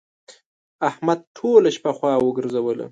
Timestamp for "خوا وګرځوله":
1.97-2.79